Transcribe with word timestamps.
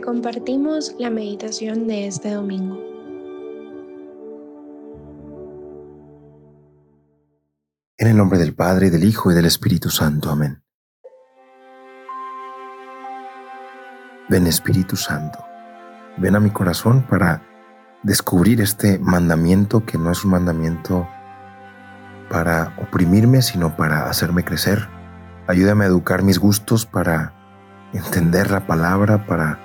compartimos 0.00 0.94
la 0.98 1.10
meditación 1.10 1.86
de 1.86 2.06
este 2.06 2.32
domingo. 2.32 2.78
En 7.96 8.08
el 8.08 8.16
nombre 8.16 8.38
del 8.38 8.54
Padre, 8.54 8.90
del 8.90 9.04
Hijo 9.04 9.32
y 9.32 9.34
del 9.34 9.46
Espíritu 9.46 9.90
Santo. 9.90 10.30
Amén. 10.30 10.62
Ven 14.28 14.46
Espíritu 14.46 14.94
Santo, 14.94 15.38
ven 16.18 16.36
a 16.36 16.40
mi 16.40 16.50
corazón 16.50 17.06
para 17.08 17.42
descubrir 18.02 18.60
este 18.60 18.98
mandamiento 18.98 19.86
que 19.86 19.96
no 19.96 20.10
es 20.12 20.22
un 20.24 20.32
mandamiento 20.32 21.08
para 22.28 22.74
oprimirme, 22.76 23.40
sino 23.40 23.74
para 23.74 24.08
hacerme 24.08 24.44
crecer. 24.44 24.86
Ayúdame 25.46 25.84
a 25.84 25.88
educar 25.88 26.22
mis 26.22 26.38
gustos 26.38 26.84
para 26.84 27.32
entender 27.94 28.50
la 28.50 28.66
palabra, 28.66 29.26
para, 29.26 29.58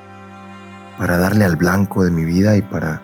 para 0.98 1.18
darle 1.18 1.46
al 1.46 1.56
blanco 1.56 2.04
de 2.04 2.12
mi 2.12 2.26
vida 2.26 2.56
y 2.56 2.62
para 2.62 3.02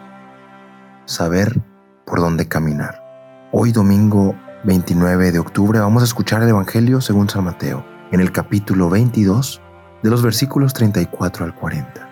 saber 1.05 1.61
por 2.05 2.19
dónde 2.19 2.47
caminar. 2.47 3.03
Hoy 3.51 3.71
domingo 3.71 4.35
29 4.63 5.31
de 5.31 5.39
octubre 5.39 5.79
vamos 5.79 6.03
a 6.03 6.05
escuchar 6.05 6.43
el 6.43 6.49
Evangelio 6.49 7.01
según 7.01 7.29
San 7.29 7.45
Mateo, 7.45 7.85
en 8.11 8.19
el 8.19 8.31
capítulo 8.31 8.89
22, 8.89 9.61
de 10.03 10.09
los 10.09 10.21
versículos 10.21 10.73
34 10.73 11.45
al 11.45 11.55
40. 11.55 12.09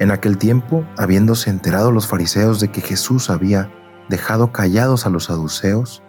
En 0.00 0.10
aquel 0.10 0.38
tiempo, 0.38 0.86
habiéndose 0.96 1.50
enterado 1.50 1.90
los 1.90 2.06
fariseos 2.06 2.60
de 2.60 2.68
que 2.68 2.80
Jesús 2.80 3.30
había 3.30 3.70
dejado 4.08 4.52
callados 4.52 5.06
a 5.06 5.10
los 5.10 5.24
saduceos, 5.24 6.02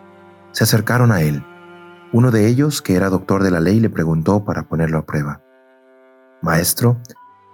se 0.51 0.63
acercaron 0.63 1.11
a 1.11 1.21
él. 1.21 1.43
Uno 2.13 2.31
de 2.31 2.47
ellos, 2.47 2.81
que 2.81 2.95
era 2.95 3.09
doctor 3.09 3.43
de 3.43 3.51
la 3.51 3.59
ley, 3.59 3.79
le 3.79 3.89
preguntó 3.89 4.45
para 4.45 4.63
ponerlo 4.63 4.99
a 4.99 5.05
prueba, 5.05 5.41
Maestro, 6.41 7.01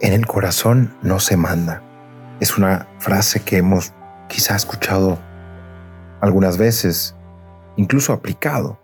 En 0.00 0.14
el 0.14 0.26
corazón 0.26 0.94
no 1.02 1.20
se 1.20 1.36
manda. 1.36 1.82
Es 2.40 2.56
una 2.56 2.88
frase 3.00 3.40
que 3.40 3.58
hemos 3.58 3.92
quizá 4.28 4.56
escuchado 4.56 5.18
algunas 6.22 6.56
veces, 6.56 7.14
incluso 7.76 8.14
aplicado. 8.14 8.80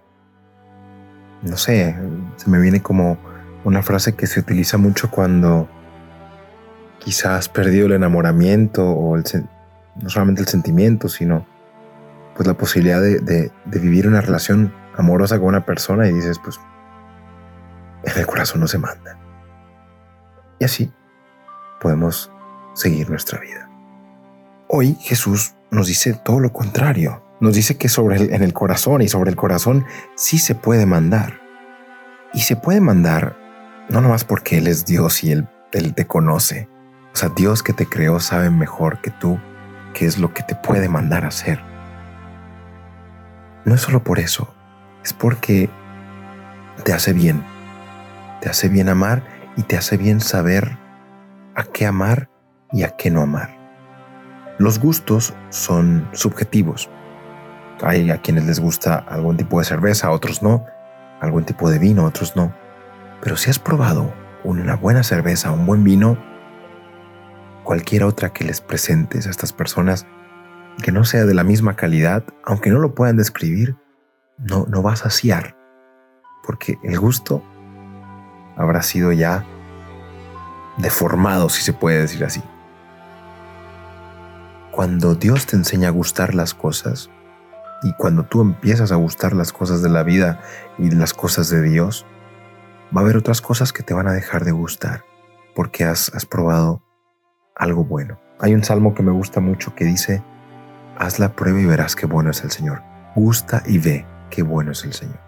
No 1.40 1.56
sé, 1.56 1.96
se 2.36 2.50
me 2.50 2.60
viene 2.60 2.82
como 2.82 3.16
una 3.64 3.82
frase 3.82 4.14
que 4.14 4.26
se 4.26 4.40
utiliza 4.40 4.76
mucho 4.76 5.10
cuando 5.10 5.70
quizás 6.98 7.38
has 7.38 7.48
perdido 7.48 7.86
el 7.86 7.92
enamoramiento 7.92 8.86
o 8.86 9.16
no 9.16 10.10
solamente 10.10 10.42
el 10.42 10.48
sentimiento, 10.48 11.08
sino 11.08 11.46
pues 12.34 12.46
la 12.46 12.58
posibilidad 12.58 13.00
de, 13.00 13.20
de 13.20 13.78
vivir 13.78 14.06
una 14.06 14.20
relación 14.20 14.74
amorosa 14.94 15.38
con 15.38 15.48
una 15.48 15.64
persona 15.64 16.08
y 16.08 16.12
dices, 16.12 16.38
pues 16.38 16.60
en 18.04 18.18
el 18.18 18.26
corazón 18.26 18.60
no 18.60 18.66
se 18.66 18.76
manda. 18.76 19.18
Y 20.58 20.64
así 20.66 20.92
podemos 21.80 22.30
seguir 22.74 23.08
nuestra 23.10 23.40
vida. 23.40 23.68
Hoy 24.68 24.96
Jesús 25.00 25.54
nos 25.70 25.86
dice 25.86 26.14
todo 26.14 26.40
lo 26.40 26.52
contrario. 26.52 27.22
Nos 27.40 27.54
dice 27.54 27.76
que 27.76 27.88
sobre 27.88 28.16
el, 28.16 28.32
en 28.32 28.42
el 28.42 28.52
corazón 28.52 29.02
y 29.02 29.08
sobre 29.08 29.30
el 29.30 29.36
corazón 29.36 29.84
sí 30.16 30.38
se 30.38 30.54
puede 30.54 30.86
mandar. 30.86 31.40
Y 32.32 32.40
se 32.40 32.56
puede 32.56 32.80
mandar 32.80 33.36
no 33.88 34.00
nomás 34.00 34.24
porque 34.24 34.58
Él 34.58 34.66
es 34.66 34.84
Dios 34.84 35.22
y 35.22 35.32
Él, 35.32 35.48
él 35.72 35.94
te 35.94 36.06
conoce. 36.06 36.68
O 37.12 37.16
sea, 37.16 37.28
Dios 37.30 37.62
que 37.62 37.72
te 37.72 37.86
creó 37.86 38.20
sabe 38.20 38.50
mejor 38.50 39.00
que 39.00 39.10
tú 39.10 39.38
qué 39.94 40.06
es 40.06 40.18
lo 40.18 40.34
que 40.34 40.42
te 40.42 40.54
puede 40.54 40.88
mandar 40.88 41.24
a 41.24 41.28
hacer. 41.28 41.60
No 43.64 43.74
es 43.74 43.80
solo 43.80 44.02
por 44.02 44.18
eso, 44.18 44.52
es 45.04 45.12
porque 45.12 45.70
te 46.84 46.92
hace 46.92 47.12
bien. 47.12 47.42
Te 48.40 48.50
hace 48.50 48.68
bien 48.68 48.88
amar 48.88 49.22
y 49.56 49.62
te 49.62 49.76
hace 49.76 49.96
bien 49.96 50.20
saber 50.20 50.76
a 51.56 51.64
qué 51.64 51.86
amar 51.86 52.30
y 52.70 52.82
a 52.84 52.90
qué 52.90 53.10
no 53.10 53.22
amar. 53.22 53.56
Los 54.58 54.78
gustos 54.78 55.34
son 55.48 56.08
subjetivos. 56.12 56.88
Hay 57.82 58.10
a 58.10 58.18
quienes 58.18 58.46
les 58.46 58.60
gusta 58.60 58.96
algún 58.96 59.36
tipo 59.36 59.58
de 59.58 59.64
cerveza, 59.64 60.06
a 60.06 60.12
otros 60.12 60.42
no, 60.42 60.64
algún 61.20 61.44
tipo 61.44 61.68
de 61.70 61.78
vino, 61.78 62.04
otros 62.04 62.36
no. 62.36 62.54
Pero 63.22 63.36
si 63.36 63.50
has 63.50 63.58
probado 63.58 64.12
una 64.44 64.76
buena 64.76 65.02
cerveza, 65.02 65.50
un 65.50 65.66
buen 65.66 65.82
vino, 65.82 66.16
cualquier 67.64 68.04
otra 68.04 68.32
que 68.32 68.44
les 68.44 68.60
presentes 68.60 69.26
a 69.26 69.30
estas 69.30 69.52
personas 69.52 70.06
que 70.82 70.92
no 70.92 71.04
sea 71.04 71.24
de 71.24 71.34
la 71.34 71.42
misma 71.42 71.74
calidad, 71.74 72.22
aunque 72.44 72.70
no 72.70 72.78
lo 72.78 72.94
puedan 72.94 73.16
describir, 73.16 73.76
no, 74.38 74.66
no 74.68 74.82
va 74.82 74.92
a 74.92 74.96
saciar, 74.96 75.56
porque 76.44 76.78
el 76.82 76.98
gusto 76.98 77.42
habrá 78.56 78.82
sido 78.82 79.12
ya 79.12 79.44
deformado, 80.76 81.48
si 81.48 81.62
se 81.62 81.72
puede 81.72 82.00
decir 82.00 82.24
así. 82.24 82.42
Cuando 84.70 85.14
Dios 85.14 85.46
te 85.46 85.56
enseña 85.56 85.88
a 85.88 85.92
gustar 85.92 86.34
las 86.34 86.52
cosas 86.52 87.10
y 87.82 87.92
cuando 87.94 88.24
tú 88.24 88.42
empiezas 88.42 88.92
a 88.92 88.96
gustar 88.96 89.32
las 89.32 89.52
cosas 89.52 89.82
de 89.82 89.88
la 89.88 90.02
vida 90.02 90.40
y 90.78 90.90
las 90.90 91.14
cosas 91.14 91.48
de 91.48 91.62
Dios, 91.62 92.04
va 92.94 93.00
a 93.00 93.04
haber 93.04 93.16
otras 93.16 93.40
cosas 93.40 93.72
que 93.72 93.82
te 93.82 93.94
van 93.94 94.08
a 94.08 94.12
dejar 94.12 94.44
de 94.44 94.52
gustar 94.52 95.04
porque 95.54 95.84
has, 95.84 96.10
probado 96.28 96.82
algo 97.54 97.84
bueno. 97.84 98.20
Hay 98.38 98.54
un 98.54 98.62
salmo 98.62 98.94
que 98.94 99.02
me 99.02 99.12
gusta 99.12 99.40
mucho 99.40 99.74
que 99.74 99.86
dice, 99.86 100.22
haz 100.98 101.18
la 101.18 101.34
prueba 101.34 101.58
y 101.58 101.64
verás 101.64 101.96
qué 101.96 102.04
bueno 102.04 102.30
es 102.30 102.44
el 102.44 102.50
Señor. 102.50 102.82
Gusta 103.14 103.62
y 103.64 103.78
ve 103.78 104.06
qué 104.28 104.42
bueno 104.42 104.72
es 104.72 104.84
el 104.84 104.92
Señor. 104.92 105.18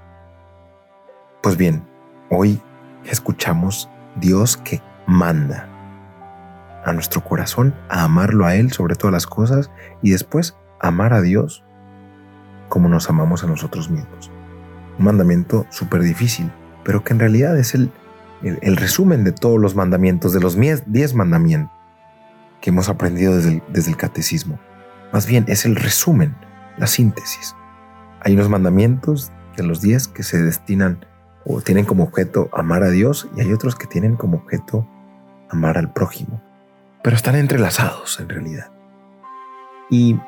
Pues 1.43 1.57
bien, 1.57 1.83
hoy 2.29 2.61
escuchamos 3.07 3.89
Dios 4.17 4.59
que 4.59 4.83
manda 5.09 5.67
a 6.85 6.93
nuestro 6.93 7.25
corazón 7.25 7.75
a 7.89 8.05
amarlo 8.05 8.47
a 8.47 8.55
Él 8.55 8.71
sobre 8.71 8.95
todas 8.95 9.13
las 9.13 9.27
cosas 9.27 9.71
y 10.03 10.11
después 10.11 10.55
amar 10.81 11.13
a 11.13 11.23
Dios 11.23 11.65
como 12.69 12.89
nos 12.89 13.09
amamos 13.09 13.43
a 13.43 13.47
nosotros 13.47 13.91
mismos. 13.91 14.31
Un 14.99 15.07
mandamiento 15.07 15.67
súper 15.71 16.03
difícil, 16.03 16.53
pero 16.85 17.03
que 17.03 17.15
en 17.15 17.21
realidad 17.21 17.59
es 17.59 17.75
el, 17.75 17.91
el, 18.43 18.77
resumen 18.77 19.25
de 19.25 19.33
todos 19.33 19.59
los 19.59 19.75
mandamientos, 19.75 20.33
de 20.33 20.41
los 20.41 20.57
diez 20.57 21.15
mandamientos 21.15 21.73
que 22.61 22.71
hemos 22.71 22.89
aprendido 22.89 23.37
desde 23.37 23.49
el, 23.55 23.63
desde 23.73 23.91
el 23.91 23.97
catecismo. 23.97 24.59
Más 25.13 25.27
bien 25.27 25.47
es 25.49 25.65
el 25.65 25.75
resumen, 25.75 26.37
la 26.77 26.87
síntesis. 26.87 27.57
Hay 28.21 28.35
unos 28.35 28.51
mandamientos 28.51 29.33
de 29.57 29.63
los 29.63 29.81
diez 29.81 30.07
que 30.07 30.23
se 30.23 30.43
destinan 30.43 31.07
o 31.47 31.63
tienen 31.63 31.87
como 31.87 32.05
objeto 32.05 32.51
amar 32.53 32.83
a 32.83 32.91
Dios 32.91 33.29
y 33.37 33.41
hay 33.41 33.53
otros 33.53 33.75
que 33.75 33.87
tienen 33.87 34.17
como 34.17 34.39
objeto 34.39 34.87
amar 35.51 35.79
al 35.79 35.93
prójimo, 35.93 36.43
pero 37.03 37.17
están 37.17 37.37
entrelazados 37.37 38.19
en 38.21 38.29
realidad. 38.29 38.71
Y 39.91 40.19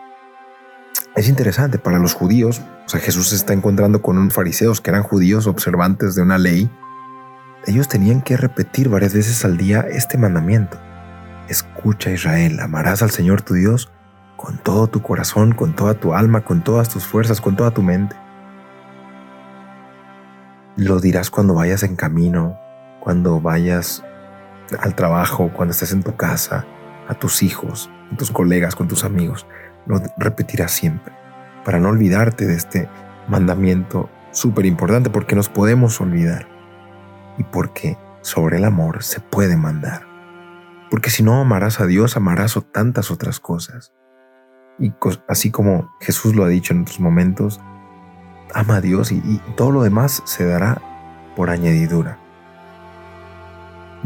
es 1.17 1.29
interesante 1.29 1.79
para 1.79 1.99
los 1.99 2.15
judíos, 2.15 2.63
o 2.87 2.89
sea, 2.89 3.01
Jesús 3.01 3.29
se 3.29 3.37
está 3.37 3.53
encontrando 3.53 4.03
con 4.03 4.19
unos 4.19 4.35
fariseos 4.35 4.81
que 4.81 4.91
eran 4.91 5.03
judíos 5.03 5.47
observantes 5.47 6.15
de 6.15 6.23
una 6.23 6.39
ley. 6.39 6.71
Ellos 7.67 7.89
tenían 7.89 8.23
que 8.23 8.37
repetir 8.37 8.89
varias 8.89 9.15
veces 9.15 9.45
al 9.45 9.57
día 9.57 9.81
este 9.81 10.19
mandamiento. 10.19 10.79
Escucha 11.49 12.11
Israel, 12.11 12.61
amarás 12.61 13.03
al 13.03 13.11
Señor 13.11 13.43
tu 13.43 13.55
Dios 13.55 13.91
con 14.37 14.57
todo 14.57 14.87
tu 14.87 15.03
corazón, 15.03 15.53
con 15.53 15.77
toda 15.77 15.95
tu 15.95 16.15
alma, 16.15 16.41
con 16.43 16.65
todas 16.65 16.89
tus 16.89 17.05
fuerzas, 17.05 17.43
con 17.43 17.57
toda 17.57 17.73
tu 17.73 17.83
mente. 17.83 18.17
Lo 20.77 20.99
dirás 20.99 21.29
cuando 21.29 21.53
vayas 21.53 21.83
en 21.83 21.95
camino, 21.95 22.59
cuando 23.01 23.41
vayas 23.41 24.03
al 24.79 24.95
trabajo, 24.95 25.51
cuando 25.53 25.73
estés 25.73 25.93
en 25.93 26.03
tu 26.03 26.17
casa, 26.17 26.67
a 27.09 27.15
tus 27.15 27.43
hijos, 27.43 27.91
a 28.13 28.17
tus 28.17 28.31
colegas, 28.31 28.77
con 28.77 28.89
tus 28.89 29.05
amigos. 29.05 29.47
Lo 29.87 30.01
repetirás 30.17 30.71
siempre 30.73 31.13
para 31.65 31.79
no 31.79 31.89
olvidarte 31.89 32.47
de 32.47 32.55
este 32.55 32.89
mandamiento 33.29 34.09
súper 34.31 34.67
importante 34.67 35.11
porque 35.11 35.35
nos 35.35 35.49
podemos 35.49 36.01
olvidar 36.01 36.47
y 37.39 37.45
porque 37.45 37.99
sobre 38.23 38.59
el 38.59 38.65
amor 38.65 39.03
se 39.03 39.21
puede 39.21 39.57
mandar. 39.57 40.07
Porque 40.91 41.11
si 41.11 41.23
no 41.23 41.41
amarás 41.41 41.81
a 41.81 41.87
Dios, 41.87 42.17
amarás 42.17 42.59
tantas 42.73 43.11
otras 43.11 43.41
cosas. 43.41 43.93
Y 44.79 44.93
así 45.29 45.51
como 45.51 45.91
Jesús 46.01 46.35
lo 46.35 46.45
ha 46.45 46.49
dicho 46.49 46.73
en 46.73 46.83
otros 46.83 47.01
momentos, 47.01 47.61
ama 48.55 48.77
a 48.77 48.81
Dios 48.81 49.13
y 49.13 49.41
todo 49.57 49.71
lo 49.71 49.83
demás 49.83 50.23
se 50.25 50.45
dará 50.47 50.81
por 51.37 51.51
añadidura. 51.51 52.20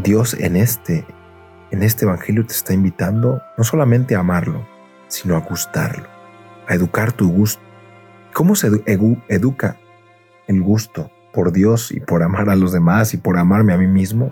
Dios 0.04 0.34
en 0.34 0.56
este 0.56 1.06
en 1.70 1.82
este 1.82 2.04
Evangelio 2.04 2.44
te 2.46 2.52
está 2.52 2.74
invitando 2.74 3.40
no 3.56 3.64
solamente 3.64 4.14
a 4.14 4.20
amarlo, 4.20 4.64
sino 5.08 5.34
a 5.34 5.40
gustarlo, 5.40 6.06
a 6.68 6.74
educar 6.74 7.10
tu 7.10 7.32
gusto. 7.32 7.62
¿Cómo 8.34 8.54
se 8.54 8.68
educa 9.28 9.76
el 10.46 10.62
gusto 10.62 11.10
por 11.32 11.52
Dios 11.52 11.90
y 11.90 12.00
por 12.00 12.22
amar 12.22 12.50
a 12.50 12.54
los 12.54 12.72
demás 12.72 13.14
y 13.14 13.16
por 13.16 13.38
amarme 13.38 13.72
a 13.72 13.78
mí 13.78 13.88
mismo? 13.88 14.30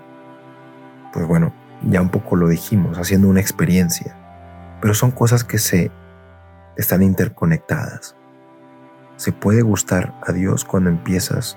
Pues 1.13 1.27
bueno, 1.27 1.55
ya 1.89 2.03
un 2.03 2.11
poco 2.11 2.37
lo 2.37 2.49
dijimos, 2.49 2.99
haciendo 2.99 3.29
una 3.29 3.41
experiencia, 3.41 4.15
pero 4.81 4.93
son 4.93 5.11
cosas 5.11 5.43
que 5.43 5.59
se 5.59 5.91
están 6.77 7.03
interconectadas. 7.03 8.15
Se 9.17 9.33
puede 9.33 9.63
gustar 9.63 10.15
a 10.23 10.33
Dios 10.33 10.67
cuando 10.67 10.91
empiezas 10.91 11.57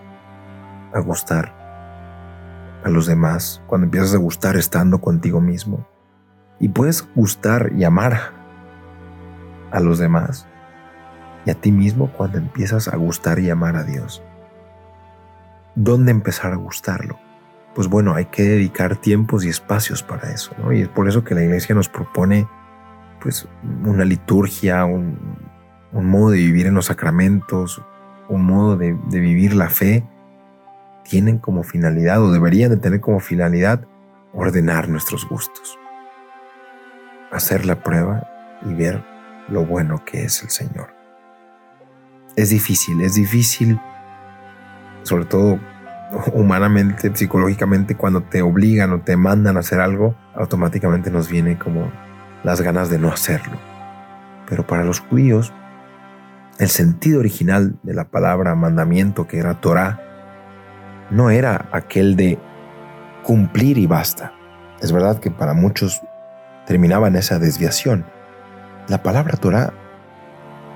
a 0.93 0.99
gustar 0.99 1.53
a 2.85 2.89
los 2.89 3.07
demás, 3.07 3.63
cuando 3.65 3.85
empiezas 3.85 4.13
a 4.13 4.19
gustar 4.19 4.55
estando 4.55 5.01
contigo 5.01 5.41
mismo. 5.41 5.87
Y 6.59 6.69
puedes 6.69 7.03
gustar 7.15 7.71
y 7.75 7.83
amar 7.83 8.31
a 9.71 9.79
los 9.79 9.97
demás 9.97 10.47
y 11.45 11.49
a 11.49 11.55
ti 11.55 11.71
mismo 11.71 12.11
cuando 12.11 12.37
empiezas 12.37 12.87
a 12.87 12.95
gustar 12.95 13.39
y 13.39 13.49
amar 13.49 13.75
a 13.75 13.83
Dios. 13.83 14.21
¿Dónde 15.73 16.11
empezar 16.11 16.53
a 16.53 16.57
gustarlo? 16.57 17.17
Pues 17.73 17.87
bueno, 17.87 18.13
hay 18.13 18.25
que 18.25 18.43
dedicar 18.43 18.97
tiempos 18.97 19.43
y 19.43 19.49
espacios 19.49 20.03
para 20.03 20.31
eso. 20.31 20.53
Y 20.71 20.81
es 20.81 20.87
por 20.87 21.09
eso 21.09 21.23
que 21.23 21.33
la 21.33 21.43
iglesia 21.43 21.73
nos 21.73 21.89
propone 21.89 22.47
pues 23.19 23.47
una 23.83 24.05
liturgia, 24.05 24.85
un, 24.85 25.39
modo 25.91 26.29
de 26.29 26.37
vivir 26.37 26.67
en 26.67 26.75
los 26.75 26.85
sacramentos, 26.85 27.81
un 28.29 28.45
modo 28.45 28.77
de 28.77 28.93
vivir 29.19 29.55
la 29.55 29.69
fe, 29.69 30.07
tienen 31.07 31.37
como 31.37 31.63
finalidad 31.63 32.21
o 32.21 32.31
deberían 32.31 32.71
de 32.71 32.77
tener 32.77 32.99
como 32.99 33.19
finalidad 33.19 33.85
ordenar 34.33 34.89
nuestros 34.89 35.27
gustos, 35.27 35.79
hacer 37.31 37.65
la 37.65 37.81
prueba 37.81 38.27
y 38.65 38.73
ver 38.73 39.03
lo 39.47 39.65
bueno 39.65 40.03
que 40.03 40.23
es 40.25 40.41
el 40.43 40.49
Señor. 40.49 40.93
Es 42.35 42.49
difícil, 42.49 42.99
es 43.01 43.15
difícil, 43.15 43.79
sobre 45.03 45.25
todo 45.25 45.59
humanamente, 46.33 47.15
psicológicamente, 47.15 47.95
cuando 47.95 48.23
te 48.23 48.41
obligan 48.41 48.91
o 48.91 49.01
te 49.01 49.15
mandan 49.15 49.57
a 49.57 49.61
hacer 49.61 49.79
algo, 49.79 50.15
automáticamente 50.33 51.11
nos 51.11 51.29
viene 51.29 51.57
como 51.57 51.91
las 52.43 52.61
ganas 52.61 52.89
de 52.89 52.99
no 52.99 53.09
hacerlo. 53.09 53.57
Pero 54.49 54.67
para 54.67 54.83
los 54.83 54.99
judíos, 54.99 55.53
el 56.59 56.69
sentido 56.69 57.19
original 57.19 57.77
de 57.83 57.93
la 57.93 58.05
palabra 58.05 58.55
mandamiento, 58.55 59.27
que 59.27 59.39
era 59.39 59.61
Torah, 59.61 60.04
no 61.09 61.29
era 61.29 61.67
aquel 61.71 62.15
de 62.15 62.39
cumplir 63.23 63.77
y 63.77 63.87
basta. 63.87 64.33
Es 64.81 64.91
verdad 64.91 65.19
que 65.19 65.31
para 65.31 65.53
muchos 65.53 66.01
terminaba 66.65 67.07
en 67.07 67.15
esa 67.15 67.39
desviación. 67.39 68.05
La 68.87 69.01
palabra 69.01 69.37
Torah 69.37 69.73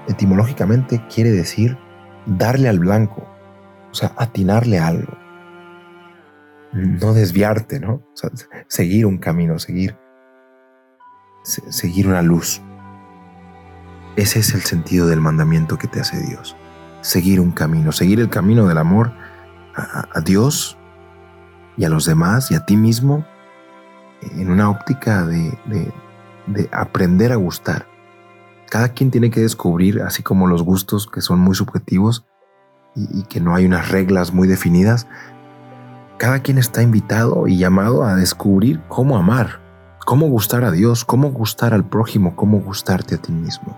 etimológicamente 0.07 1.05
quiere 1.13 1.31
decir 1.31 1.77
darle 2.25 2.69
al 2.69 2.79
blanco, 2.79 3.27
o 3.91 3.93
sea, 3.93 4.13
atinarle 4.17 4.79
a 4.79 4.87
algo. 4.87 5.17
No 6.73 7.13
desviarte, 7.13 7.79
¿no? 7.79 8.03
seguir 8.67 9.05
un 9.05 9.17
camino, 9.17 9.57
seguir, 9.57 9.97
seguir 11.43 12.07
una 12.07 12.21
luz. 12.21 12.61
Ese 14.15 14.39
es 14.39 14.53
el 14.53 14.61
sentido 14.61 15.07
del 15.07 15.21
mandamiento 15.21 15.77
que 15.77 15.87
te 15.87 15.99
hace 15.99 16.19
Dios. 16.19 16.55
Seguir 17.01 17.39
un 17.39 17.51
camino, 17.51 17.91
seguir 17.91 18.19
el 18.19 18.29
camino 18.29 18.67
del 18.67 18.77
amor 18.77 19.13
a, 19.75 20.21
Dios 20.21 20.77
y 21.77 21.85
a 21.85 21.89
los 21.89 22.05
demás 22.05 22.51
y 22.51 22.55
a 22.55 22.65
ti 22.65 22.75
mismo 22.75 23.25
en 24.21 24.51
una 24.51 24.69
óptica 24.69 25.25
de, 25.25 25.93
aprender 26.71 27.31
a 27.31 27.35
gustar. 27.35 27.87
Cada 28.69 28.89
quien 28.89 29.11
tiene 29.11 29.31
que 29.31 29.41
descubrir, 29.41 30.01
así 30.01 30.23
como 30.23 30.47
los 30.47 30.63
gustos 30.63 31.07
que 31.07 31.21
son 31.21 31.39
muy 31.39 31.55
subjetivos 31.55 32.25
y, 32.95 33.23
que 33.23 33.39
no 33.39 33.55
hay 33.55 33.65
unas 33.65 33.89
reglas 33.89 34.33
muy 34.33 34.47
definidas, 34.47 35.07
cada 36.17 36.39
quien 36.39 36.57
está 36.57 36.81
invitado 36.81 37.47
y 37.47 37.57
llamado 37.57 38.03
a 38.03 38.15
descubrir 38.15 38.81
cómo 38.89 39.17
amar, 39.17 39.61
cómo 40.05 40.27
gustar 40.27 40.65
a 40.65 40.71
Dios, 40.71 41.05
cómo 41.05 41.31
gustar 41.31 41.73
al 41.73 41.85
prójimo, 41.85 42.35
cómo 42.35 42.59
gustarte 42.59 43.15
a 43.15 43.17
ti 43.19 43.31
mismo. 43.31 43.77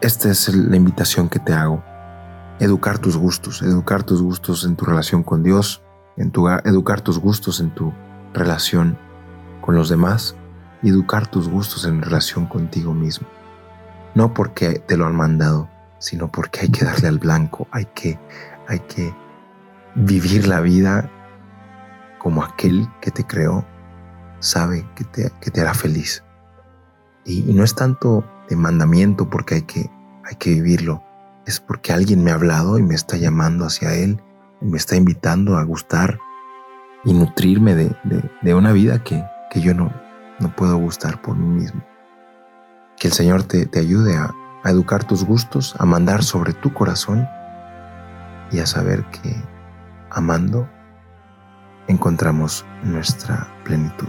Esta 0.00 0.30
es 0.30 0.54
la 0.54 0.76
invitación 0.76 1.28
que 1.28 1.38
te 1.38 1.52
hago 1.52 1.82
educar 2.62 2.98
tus 2.98 3.16
gustos, 3.16 3.62
educar 3.62 4.02
tus 4.02 4.22
gustos 4.22 4.64
en 4.64 4.76
tu 4.76 4.84
relación 4.84 5.22
con 5.22 5.42
Dios, 5.42 5.82
en 6.16 6.30
tu, 6.30 6.48
educar 6.48 7.00
tus 7.00 7.18
gustos 7.18 7.60
en 7.60 7.74
tu 7.74 7.92
relación 8.32 8.96
con 9.60 9.74
los 9.74 9.88
demás 9.88 10.36
educar 10.90 11.26
tus 11.26 11.48
gustos 11.48 11.84
en 11.84 12.02
relación 12.02 12.46
contigo 12.46 12.92
mismo. 12.94 13.26
No 14.14 14.34
porque 14.34 14.80
te 14.80 14.96
lo 14.96 15.06
han 15.06 15.16
mandado, 15.16 15.68
sino 15.98 16.30
porque 16.30 16.60
hay 16.60 16.68
que 16.68 16.84
darle 16.84 17.08
al 17.08 17.18
blanco, 17.18 17.68
hay 17.70 17.86
que, 17.86 18.18
hay 18.68 18.80
que 18.80 19.14
vivir 19.94 20.46
la 20.48 20.60
vida 20.60 21.10
como 22.18 22.42
aquel 22.42 22.88
que 23.00 23.10
te 23.10 23.24
creó 23.24 23.64
sabe 24.40 24.86
que 24.96 25.04
te, 25.04 25.32
que 25.40 25.50
te 25.50 25.60
hará 25.60 25.74
feliz. 25.74 26.24
Y, 27.24 27.48
y, 27.48 27.54
no 27.54 27.62
es 27.62 27.74
tanto 27.74 28.24
de 28.48 28.56
mandamiento 28.56 29.30
porque 29.30 29.56
hay 29.56 29.62
que, 29.62 29.90
hay 30.24 30.34
que 30.36 30.50
vivirlo, 30.50 31.02
es 31.46 31.60
porque 31.60 31.92
alguien 31.92 32.22
me 32.22 32.30
ha 32.30 32.34
hablado 32.34 32.78
y 32.78 32.82
me 32.82 32.94
está 32.94 33.16
llamando 33.16 33.64
hacia 33.64 33.94
Él, 33.94 34.20
y 34.60 34.66
me 34.66 34.76
está 34.76 34.96
invitando 34.96 35.56
a 35.56 35.64
gustar 35.64 36.18
y 37.04 37.12
nutrirme 37.12 37.74
de, 37.74 38.54
una 38.54 38.72
vida 38.72 39.02
que, 39.02 39.24
yo 39.54 39.74
no, 39.74 39.92
no 40.38 40.54
puedo 40.54 40.76
gustar 40.76 41.20
por 41.20 41.36
mí 41.36 41.46
mismo. 41.46 41.82
Que 42.96 43.08
el 43.08 43.14
Señor 43.14 43.42
te, 43.42 43.66
te 43.66 43.80
ayude 43.80 44.16
a 44.16 44.32
educar 44.64 45.04
tus 45.04 45.24
gustos, 45.24 45.74
a 45.78 45.84
mandar 45.84 46.22
sobre 46.22 46.52
tu 46.52 46.72
corazón 46.72 47.26
y 48.52 48.60
a 48.60 48.66
saber 48.66 49.04
que 49.10 49.34
amando 50.10 50.68
encontramos 51.88 52.64
nuestra 52.84 53.48
plenitud. 53.64 54.08